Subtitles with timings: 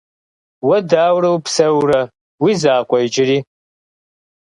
[0.67, 2.01] Уэ дауэ упсэурэ?
[2.43, 3.39] Уи закъуэ иджыри?